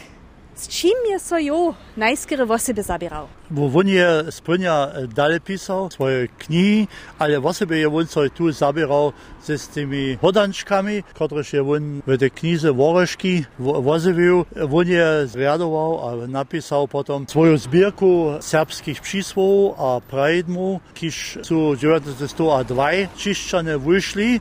Z 0.60 0.68
čím 0.68 0.98
je 1.08 1.16
so 1.16 1.40
jo 1.40 1.72
najskere 1.96 2.44
vo 2.44 2.60
sebe 2.60 2.84
zabieral? 2.84 3.32
Bo 3.48 3.72
on 3.72 3.88
je 3.88 4.28
splňa 4.28 5.08
dalej 5.08 5.40
pisał 5.40 5.88
swoje 5.88 6.28
knihy, 6.36 6.84
ale 7.16 7.40
vo 7.40 7.48
sebe 7.56 7.80
je 7.80 7.88
on 7.88 8.04
so 8.04 8.28
tu 8.28 8.52
zabieral 8.52 9.16
ze 9.40 9.56
s 9.56 9.72
tymi 9.72 10.20
hodančkami, 10.20 11.00
któreż 11.16 11.56
je 11.56 11.62
on 11.64 12.04
w 12.04 12.12
tej 12.12 12.30
knize 12.30 12.68
Woreszki 12.76 13.48
wozywił. 13.56 14.44
On 14.52 14.84
je 14.84 15.32
zriadował 15.32 15.90
a 16.04 16.08
napisał 16.28 16.84
potom 16.84 17.24
swoją 17.24 17.56
zbierku 17.56 18.36
serbskich 18.44 19.00
przysłów 19.00 19.80
a 19.80 20.04
prajdmu, 20.04 20.80
kiż 20.92 21.40
su 21.40 21.72
1902 21.80 23.08
čišćane 23.16 23.80
wyszli. 23.80 24.40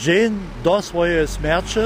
Dzień 0.00 0.40
do 0.64 0.80
swojej 0.80 1.28
śmierci 1.28 1.84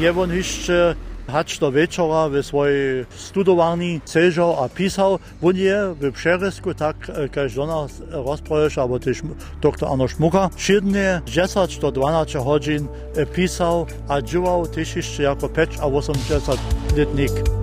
je 0.00 0.08
on 0.16 0.32
jeszcze 0.32 0.96
hač 1.28 1.58
do 1.58 1.70
večera 1.70 2.26
v 2.26 2.42
svojej 2.42 3.06
studovárni 3.14 4.02
cežal 4.04 4.58
a 4.60 4.68
písal. 4.68 5.20
On 5.40 5.54
je 5.56 5.94
v 5.94 6.10
Přeresku 6.10 6.74
tak, 6.74 7.10
kaž 7.30 7.54
do 7.54 7.66
nás 7.66 8.02
rozproješ, 8.10 8.78
alebo 8.82 8.98
tiež 8.98 9.22
doktor 9.62 9.92
Arno 9.92 10.08
Šmuka, 10.08 10.50
všedne 10.56 11.22
10 11.26 11.80
do 11.80 11.88
12 11.90 12.34
hodín 12.42 12.88
písal 13.32 13.86
a 14.08 14.18
džuval 14.18 14.66
tiež 14.72 14.98
ešte 14.98 15.22
ako 15.28 15.46
5 15.48 15.80
a 15.80 15.86
80 15.86 16.98
letník. 16.98 17.61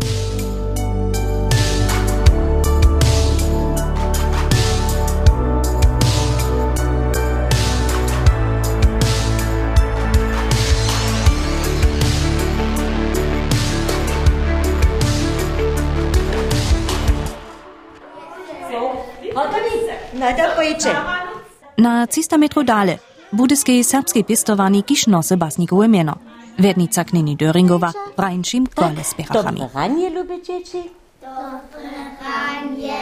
Na 21.80 22.04
300 22.04 22.36
metrov 22.36 22.68
dale, 22.68 22.98
budeske 23.32 23.78
srpske 23.84 24.24
pestovani 24.28 24.82
kišnose 24.84 25.38
basnikovo 25.40 25.86
imeno. 25.88 26.18
Vednica 26.58 27.04
Knini 27.04 27.38
Döringova, 27.40 27.94
Brajnšim 28.18 28.66
kole 28.76 29.04
s 29.04 29.14
pehahami. 29.16 29.60
Dobro 29.60 29.80
ranje, 29.80 30.10
ljube 30.10 30.38
dječi. 30.46 30.84
Dobro 31.22 31.90
ranje. 32.20 33.00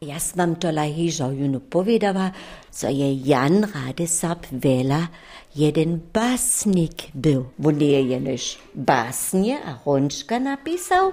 Jaz 0.00 0.32
vam 0.36 0.54
to 0.54 0.70
lahižo 0.70 1.30
junu 1.30 1.60
povedala, 1.60 2.30
co 2.70 2.86
je 2.86 3.22
Jan 3.24 3.64
Rade 3.74 4.06
Sap 4.06 4.46
vela, 4.50 5.06
jeden 5.54 6.00
basnik 6.14 7.02
bil. 7.12 7.44
On 7.64 7.80
je 7.80 8.08
jenež 8.10 8.56
basnje, 8.74 9.58
a 9.66 9.78
hončka 9.84 10.38
napisal, 10.38 11.12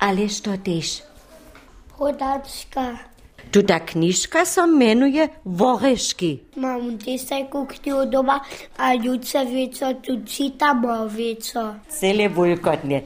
ali 0.00 0.28
što 0.28 0.56
tež? 0.56 1.00
Rodačka. 1.98 3.13
Tuta 3.54 3.78
knjiška 3.78 4.44
se 4.44 4.66
menuje 4.66 5.28
Voreški. 5.44 6.38
Mam 6.56 6.96
desajku 6.98 7.66
knjigo 7.66 8.04
doma, 8.04 8.40
a 8.76 8.94
ljudce 8.94 9.44
vico 9.44 9.92
tu 10.02 10.16
čitamo 10.26 11.04
vico. 11.06 11.74
Cele 11.88 12.28
vulkotne. 12.28 13.02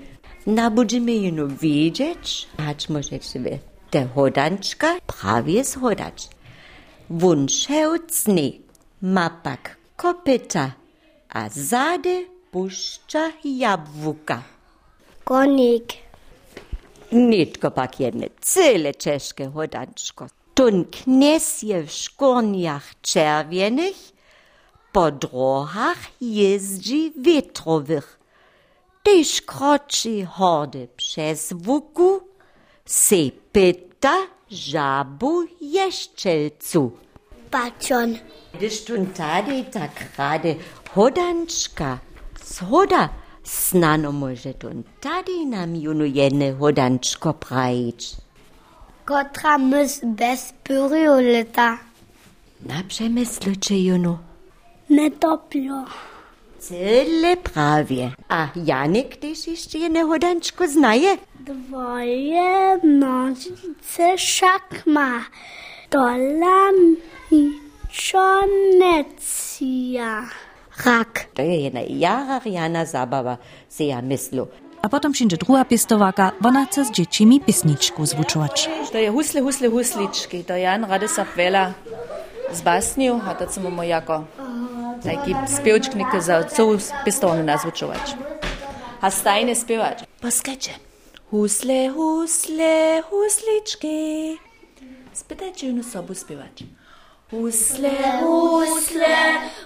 Nabuđime 0.47 1.13
jednu 1.13 1.51
vidjeć, 1.61 2.47
ač 2.57 2.89
može 2.89 3.19
sve. 3.21 3.59
Te 3.91 4.07
hodančka 4.15 4.87
pravi 5.07 5.53
je 5.53 5.65
hodač. 5.81 6.23
Vunše 7.09 7.85
u 7.89 7.99
ma 8.27 8.51
mapak 9.01 9.79
kopeta, 9.97 10.71
a 11.29 11.49
zade 11.49 12.25
pušča 12.51 13.31
jabvuka. 13.45 14.43
Konik. 15.25 15.93
Nitko 17.11 17.71
pak 17.71 18.01
jedne 18.01 18.29
cele 18.41 18.93
češke 18.93 19.47
hodančko. 19.47 20.29
Tun 20.59 20.85
knies 20.85 21.63
je 21.63 21.83
w 21.83 21.91
szkorniach 21.91 23.01
czerwienych, 23.03 24.13
po 24.93 25.11
drohach 25.11 25.99
jeździ 26.21 27.13
wietrowych. 27.17 28.21
Tyż 29.03 29.43
kroczy 29.43 30.27
horde 30.27 30.87
przez 30.97 31.53
wuku, 31.53 32.21
se 32.85 33.17
pyta 33.53 34.17
żabu 34.51 35.45
jeszczelcu. 35.61 36.91
Paczon. 37.51 38.19
Gdyż 38.55 38.85
tun 38.85 39.07
tady 39.07 39.65
tak 39.65 40.19
rade 40.19 40.55
hodanczka, 40.95 41.99
hoda, 42.71 43.09
snano 43.45 44.13
może 44.13 44.55
tun 44.55 44.83
tady 45.01 45.47
nam 45.47 45.77
junu 45.77 46.05
jedne 46.05 46.53
hodanczko 46.53 47.35
prajić. 47.35 48.28
kotramus 49.09 50.01
bez 50.05 50.53
purjuleta. 50.65 51.79
Na 52.67 52.83
przemyslu 52.89 53.53
czy 53.61 53.75
junu? 53.75 54.19
Ne 54.91 55.11
topijo. 55.11 55.85
Cele 56.59 57.37
pravje. 57.37 58.11
A 58.29 58.49
Janik 58.55 59.17
tiš 59.17 59.47
išče 59.49 59.79
je 59.79 59.89
nehodančko 59.89 60.67
znaje? 60.67 61.17
Dvoje 61.39 62.79
nožice 62.85 64.19
šakma, 64.19 65.25
dolam 65.91 66.97
čonecija. 68.05 69.43
Rak. 70.85 71.21
To 71.35 71.43
je 71.43 71.67
ena 71.67 71.81
jara 71.89 72.41
rjana 72.45 72.85
zabava, 72.85 73.37
se 73.69 73.87
ja 73.87 74.01
mislil. 74.01 74.47
a 74.83 74.89
potom 74.89 75.13
přijde 75.13 75.37
druhá 75.37 75.65
pěstováka, 75.65 76.33
ona 76.45 76.65
chce 76.65 76.85
s 76.85 76.91
dětšími 76.91 77.41
písničku 77.41 78.07
zvučovat. 78.07 78.51
To 78.93 78.97
je 78.97 79.11
husle, 79.11 79.41
husle, 79.41 79.69
husličky, 79.69 80.45
to 80.45 80.53
Jan 80.53 80.85
Radisab 80.89 81.27
Vela 81.37 81.75
z 82.51 82.61
basniu, 82.61 83.23
a 83.25 83.35
to 83.35 83.47
jsme 83.49 83.71
mu 83.71 83.83
jako 83.83 84.29
taký 85.03 85.37
zpěvčknik 85.47 86.15
za 86.19 86.45
celou 86.45 86.79
pěstovnu 87.05 87.43
nazvučovač. 87.43 88.15
A 89.01 89.11
stajne 89.11 89.55
zpěvač. 89.55 90.03
Poskače. 90.21 90.73
Husle, 91.31 91.89
husle, 91.89 93.03
husličky. 93.11 94.35
Spýtajte 95.13 95.67
ju 95.67 95.77
na 95.77 95.83
sobu 95.83 96.15
zpěvač. 96.15 96.63
Husle, 97.31 97.91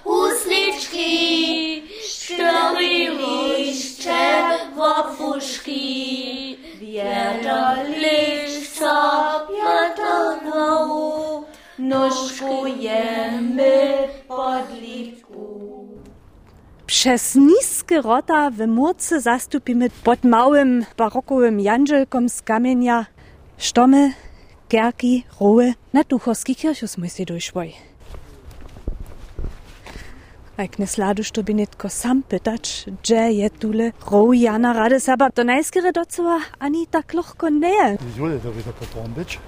husliczki, 0.03 1.83
cztery 2.09 3.07
liście 3.17 4.13
wopuszki, 4.75 6.57
wiatr 6.81 7.89
liść 7.89 8.69
sobie 8.69 9.73
do 9.97 10.51
dołu, 10.51 11.43
nóżkujemy 11.79 13.71
pod 14.27 14.81
lipku. 14.81 15.87
Przez 16.85 17.35
niskie 17.35 18.01
rota 18.01 18.49
w 18.49 18.67
murce 18.67 19.21
zastupimy 19.21 19.89
pod 20.03 20.23
małym 20.23 20.85
barokowym 20.97 21.59
janżelkom 21.59 22.29
z 22.29 22.41
kamienia 22.41 23.05
sztomy, 23.57 24.13
kerki, 24.73 25.23
roły 25.41 25.73
na 25.93 26.03
duchowski 26.03 26.55
kirchus 26.55 26.97
musi 26.97 27.25
durchwoj. 27.25 27.73
Jak 30.57 30.79
nie 30.79 30.87
sladuš 30.87 31.31
to 31.31 31.43
by 31.43 31.53
netko 31.53 31.89
sam 31.89 32.23
pytać, 32.23 32.85
gdzie 33.01 33.31
je 33.31 33.49
tule 33.49 33.91
roł 34.11 34.33
Jana 34.33 34.73
Radesaba, 34.73 35.29
to 35.29 35.43
najskere 35.43 35.91
docela 35.91 36.39
ani 36.59 36.87
tak 36.87 37.13
lohko 37.13 37.49
nie 37.49 37.69
je. 37.69 37.97
Jule 38.17 38.39
to 38.39 38.51
wieder 38.51 38.73
potom 38.73 39.13
być. 39.13 39.39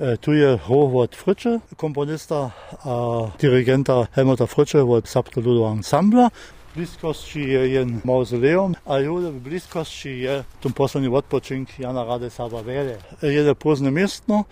E, 0.00 0.16
Tu 0.16 0.32
je 0.32 0.58
Robert 0.68 1.16
Fritsche, 1.16 1.60
komponista 1.76 2.50
a 2.84 2.90
dirigenta 3.38 4.06
Helmuta 4.12 4.46
Fritsche 4.46 4.84
od 4.84 5.08
Sapto 5.08 5.40
Ludo 5.40 5.72
Ensembla. 5.72 6.30
W 6.59 6.59
bliskości 6.74 7.40
je 7.40 7.68
jen 7.68 8.00
mauzoleum, 8.04 8.74
a 8.86 8.98
jule 8.98 9.32
w 9.32 9.40
bliskości 9.40 10.18
je 10.18 10.44
poslední 10.74 11.08
odpočink 11.08 11.78
Jana 11.78 12.04
Radesaba 12.04 12.62
Vele. 12.62 12.96
Jedno 13.22 13.54
pozne 13.54 13.90
miestno, 13.90 14.44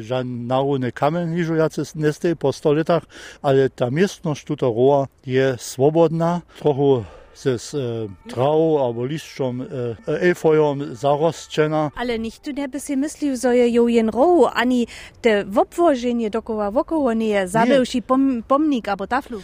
żaden 0.00 0.46
nauny 0.46 0.92
kamen 0.92 1.34
niżujacy 1.34 1.82
nestej 1.94 2.36
po 2.36 2.52
100 2.52 2.72
latach, 2.72 3.02
ale 3.42 3.70
ta 3.70 3.90
miestność 3.90 4.44
tutaj 4.44 4.68
roa 4.68 5.06
je 5.26 5.56
swobodna, 5.58 6.40
trochę 6.58 7.04
z, 7.34 7.74
e, 7.74 7.78
trawą 8.30 8.86
albo 8.86 9.06
liszczą, 9.06 9.58
e, 10.06 10.94
zarosczena. 10.94 11.90
Ale 11.96 12.18
nicht 12.18 12.42
tu 12.42 12.50
nie 12.52 12.68
by 12.68 12.80
si 12.80 12.96
myslil, 12.96 13.36
że 13.36 13.56
je 13.56 13.70
jo 13.70 13.88
jen 13.88 14.08
roł, 14.08 14.46
ani 14.46 14.86
te 15.20 15.44
wobwożenie 15.44 16.30
dokoła 16.30 16.70
wokoło 16.70 17.12
nie 17.12 17.28
je, 17.28 17.48
zabywszy 17.48 18.02
pom, 18.02 18.42
pomnik 18.48 18.88
albo 18.88 19.06
taflu. 19.06 19.40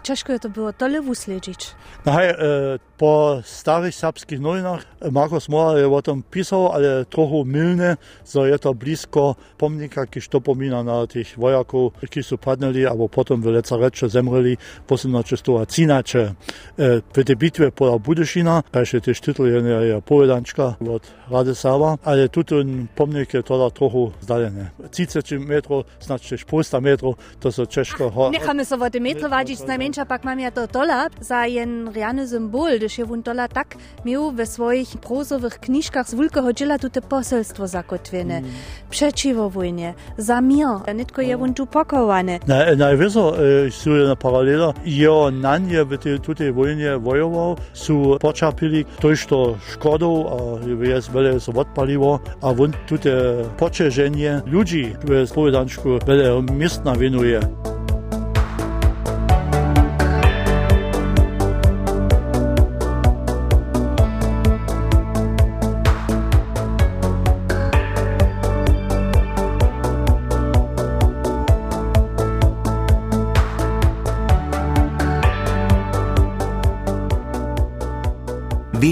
Češko 0.00 0.32
je 0.32 0.38
to 0.38 0.48
bilo 0.48 0.72
tole 0.72 1.00
Vusleđić? 1.00 1.68
Naj, 2.04 2.26
no, 2.26 2.32
e, 2.32 2.74
eh, 2.74 2.78
po 3.02 3.42
starih 3.44 3.94
srpskih 3.94 4.40
novinah 4.40 4.80
eh, 4.80 5.10
Marko 5.10 5.40
Smora 5.40 5.78
je 5.78 5.86
o 5.86 6.00
tem 6.00 6.22
pisal, 6.22 6.68
ali 6.72 6.86
je 6.86 7.04
trochu 7.04 7.44
milne, 7.44 7.96
da 8.34 8.46
je 8.46 8.58
to 8.58 8.72
blisko 8.72 9.34
pomnika, 9.56 10.06
ki 10.06 10.20
to 10.30 10.40
pomina 10.40 10.82
na 10.82 11.06
tih 11.06 11.34
vojakov, 11.36 11.90
ki 12.10 12.22
so 12.22 12.36
padnili, 12.36 12.86
ali 12.86 13.08
potem 13.08 13.42
v 13.42 13.56
leca 13.56 13.76
reče 13.76 14.08
zemrli, 14.08 14.56
posebno 14.86 15.22
čez 15.22 15.42
to 15.42 15.64
Cinače. 15.64 16.20
E, 16.20 16.34
eh, 16.78 17.00
v 17.16 17.24
te 17.24 17.34
bitve 17.34 17.70
pola 17.70 17.98
Budešina, 17.98 18.62
kaj 18.70 18.84
še 18.84 19.00
te 19.00 19.14
štiteljenje 19.14 19.82
je 19.88 20.00
povedančka 20.00 20.74
od 20.80 21.02
Rade 21.30 21.54
Sava, 21.54 21.96
ali 22.04 22.28
tudi 22.28 22.86
pomnik 22.94 23.34
je 23.34 23.42
tola 23.42 23.70
trochu 23.70 24.12
zdaljene. 24.20 24.70
30 24.78 25.38
metrov, 25.38 25.84
znači 26.00 26.36
400 26.36 26.80
metrov, 26.80 27.14
to 27.40 27.52
so 27.52 27.66
Češko. 27.66 28.12
Ah, 28.16 28.30
nechame 28.30 28.64
se 28.64 28.76
vode 28.76 29.00
metrovadič, 29.00 29.58
najmanj 29.66 29.81
najmniejsza 29.82 30.06
pak 30.06 30.24
mam 30.24 30.40
ja 30.40 30.50
to 30.50 30.66
dola 30.66 31.08
za 31.20 31.46
jen 31.46 31.90
riany 31.94 32.28
symbol, 32.28 32.78
gdyż 32.78 32.98
je 32.98 33.04
wun 33.04 33.22
dola 33.22 33.48
tak 33.48 33.74
miał 34.04 34.30
we 34.30 34.46
swoich 34.46 34.88
prozowych 34.98 35.58
kniżkach 35.58 36.08
z 36.08 36.14
wielkiego 36.14 36.52
dziela 36.52 36.78
tute 36.78 37.00
poselstwo 37.00 37.68
zakotwione. 37.68 38.36
Mm. 38.36 38.50
Przeciwo 38.90 39.50
wojnie, 39.50 39.94
za 40.18 40.40
mir, 40.40 40.94
nitko 40.94 41.22
je 41.22 41.36
wun 41.36 41.54
tu 41.54 41.66
pokowane. 41.66 42.38
Na, 42.46 42.74
najwyżej 42.76 43.22
e, 43.66 43.70
są 43.70 43.90
na 43.90 44.16
paralela, 44.16 44.72
jo 44.84 45.30
nan 45.30 45.70
je 45.70 45.84
w 45.84 45.98
tej 45.98 46.20
tutej 46.20 46.52
wojnie 46.52 46.98
wojował, 46.98 47.56
są 47.72 48.18
poczapili, 48.20 48.84
toż 49.00 49.26
to 49.26 49.54
szkodą, 49.72 50.26
a 50.30 50.84
jest 50.84 51.12
wiele 51.12 51.40
się 51.40 51.52
odpaliło, 51.54 52.20
a 52.42 52.52
wun 52.52 52.72
tute 52.86 53.10
poczeżenie 53.58 54.42
ludzi 54.46 54.96
w 55.04 55.28
spowiedanczku 55.28 55.88
wiele 56.06 56.42
miestna 56.42 56.96
winuje. 56.96 57.40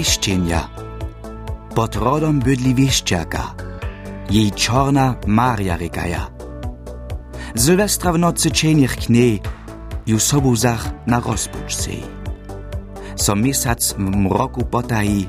Wieszczenia. 0.01 0.69
Pod 1.75 1.95
rodom 1.95 2.39
bydli 2.39 2.75
wieszczaka. 2.75 3.53
Jej 4.29 4.51
czarna 4.51 5.15
Maria 5.27 5.77
rekaja. 5.77 6.27
Sylwestra 7.55 8.13
w 8.13 8.19
nocy 8.19 8.51
cieniech 8.51 8.97
knie, 8.97 9.39
ju 10.07 10.19
sobu 10.19 10.55
zach 10.55 10.91
na 11.07 11.19
rozpuczce. 11.19 11.91
So 13.15 13.35
misac 13.35 13.93
w 13.93 13.99
mroku 13.99 14.65
potaji, 14.65 15.27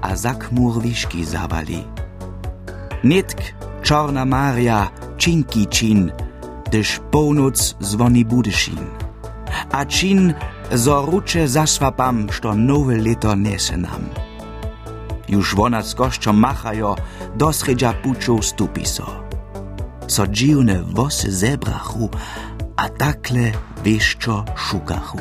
a 0.00 0.16
za 0.16 0.34
chmur 0.34 0.82
wiszki 0.82 1.24
zawali. 1.24 1.84
Nitk, 3.04 3.40
czarna 3.82 4.24
Maria, 4.24 4.90
cinki 5.18 5.66
cin, 5.66 6.12
gdyż 6.66 7.00
północ 7.10 7.76
dzwoni 7.82 8.24
budyszin. 8.24 8.78
A 9.72 9.84
cin 9.84 10.34
Zoruče 10.72 11.46
zasvapam, 11.46 12.26
što 12.30 12.54
nove 12.54 12.96
leto 12.96 13.34
nese 13.34 13.76
nam. 13.76 14.04
Już 15.28 15.54
wona 15.54 15.82
z 15.82 15.94
gością 15.94 16.32
machajo, 16.32 16.96
do 17.36 17.52
sređa 17.52 17.92
pučov 18.02 18.42
stupiso. 18.42 19.06
So 20.08 20.26
dživne 20.26 20.82
vose 20.92 21.30
zebrahu, 21.30 22.08
a 22.76 22.88
takle 22.88 23.52
veščo 23.84 24.44
šukahu. 24.56 25.18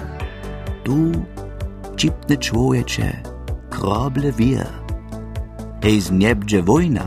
Tu 0.83 1.11
čipne 1.97 2.35
čvoječe, 2.41 3.11
kroble 3.69 4.31
vir. 4.37 4.65
Hej 5.83 5.99
z 5.99 6.11
njebdže 6.11 6.61
vojna, 6.61 7.05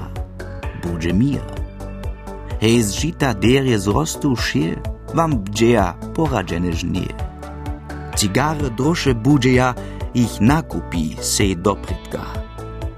budže 0.83 1.13
mir. 1.13 1.47
Hej 2.61 2.83
z 2.83 2.91
žita 3.01 3.35
derje 3.35 3.79
zrostu 3.79 4.37
šir, 4.37 4.79
vam 5.15 5.33
bdžeja 5.45 5.95
porađene 6.15 6.73
žnije. 6.73 7.32
Żnie. 8.13 8.19
Cigary 8.19 8.71
drosze 8.71 9.15
budzieja 9.15 9.75
ich 10.15 10.41
nakupi 10.41 11.17
sej 11.21 11.57
doprytka. 11.57 12.25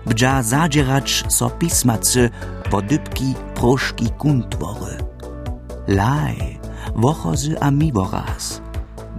Bdża 0.07 0.43
zadzieracz 0.43 1.25
so 1.29 1.51
pismacy 1.51 2.31
wodybki 2.71 3.35
proszki 3.55 4.11
kuntwory. 4.19 4.99
Laj, 5.89 6.59
wochozy 6.97 7.57
a 7.61 7.71
miworaz. 7.71 8.61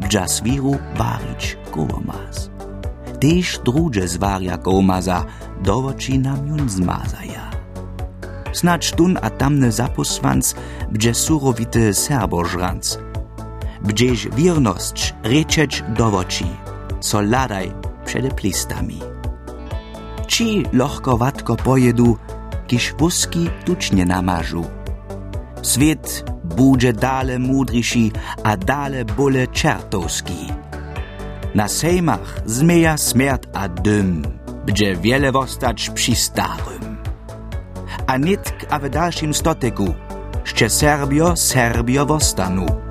Bdża 0.02 0.28
swiru 0.28 0.78
warić 0.98 1.58
kołomaz. 1.72 2.50
Tež 3.20 3.60
drugie 3.66 4.08
zwarja 4.08 4.58
kołmaza 4.58 5.26
dowoci 5.64 6.20
nam 6.20 6.48
jun 6.48 6.70
zmazaja. 6.70 7.52
Snacz 8.54 8.92
tun 8.92 9.18
a 9.22 9.30
tamny 9.30 9.72
zaposłanc, 9.72 10.56
bdzie 10.92 11.14
surowity 11.14 11.94
serbożranc. 11.94 13.05
Bdzież 13.86 14.28
wierność 14.36 15.14
ryczeć 15.24 15.84
dowoci, 15.90 16.46
co 17.00 17.22
ladaj 17.22 17.72
przed 18.06 18.34
plistami. 18.34 19.00
Ci 20.28 20.64
lochkowatko 20.74 21.56
pojedu, 21.56 22.18
kiż 22.68 22.94
wuski 22.94 23.50
tucznie 23.66 24.06
namażu. 24.06 24.66
Swiet 25.62 26.26
budzie 26.44 26.94
dale 26.94 27.40
mudriši, 27.40 28.12
a 28.44 28.58
dale 28.58 29.06
bole 29.06 29.48
czertowski. 29.48 30.48
Na 31.56 31.68
sejmach 31.68 32.42
zmeja 32.46 32.98
smert 32.98 33.48
a 33.54 33.68
dym, 33.68 34.22
bdzie 34.66 34.96
wiele 34.96 35.32
wostać 35.32 35.90
przy 35.90 36.16
starym. 36.16 36.98
A 38.08 38.18
nitk 38.18 38.66
a 38.70 38.80
w 38.80 38.90
dalszym 38.90 39.34
stoteku, 39.34 39.94
szcze 40.44 40.70
Serbio 40.70 41.36
Serbio 41.36 42.06
wostanu. 42.06 42.85